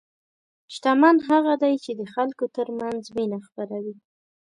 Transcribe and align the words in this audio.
شتمن 0.73 1.15
هغه 1.29 1.53
دی 1.63 1.73
چې 1.83 1.91
د 1.99 2.01
خلکو 2.13 2.45
ترمنځ 2.55 3.03
مینه 3.15 3.39
خپروي. 3.45 3.95